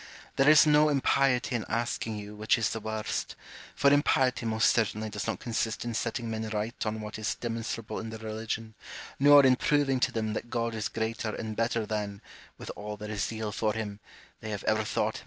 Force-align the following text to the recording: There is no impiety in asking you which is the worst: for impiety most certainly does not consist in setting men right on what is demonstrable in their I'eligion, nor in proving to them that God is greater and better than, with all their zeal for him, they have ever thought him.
There 0.35 0.49
is 0.49 0.65
no 0.65 0.89
impiety 0.89 1.53
in 1.53 1.63
asking 1.69 2.17
you 2.17 2.33
which 2.35 2.57
is 2.57 2.71
the 2.71 2.79
worst: 2.79 3.35
for 3.75 3.93
impiety 3.93 4.47
most 4.47 4.71
certainly 4.71 5.11
does 5.11 5.27
not 5.27 5.39
consist 5.39 5.85
in 5.85 5.93
setting 5.93 6.27
men 6.27 6.49
right 6.49 6.83
on 6.87 7.01
what 7.01 7.19
is 7.19 7.35
demonstrable 7.35 7.99
in 7.99 8.09
their 8.09 8.21
I'eligion, 8.27 8.73
nor 9.19 9.45
in 9.45 9.57
proving 9.57 9.99
to 9.99 10.11
them 10.11 10.33
that 10.33 10.49
God 10.49 10.73
is 10.73 10.89
greater 10.89 11.35
and 11.35 11.55
better 11.55 11.85
than, 11.85 12.19
with 12.57 12.71
all 12.75 12.97
their 12.97 13.15
zeal 13.15 13.51
for 13.51 13.73
him, 13.73 13.99
they 14.39 14.49
have 14.49 14.63
ever 14.63 14.83
thought 14.83 15.17
him. 15.17 15.19